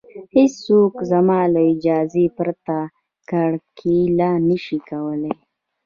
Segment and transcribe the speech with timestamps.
[0.35, 2.77] هېڅوک زما له اجازې پرته
[3.29, 5.33] کرکیله نشي کولی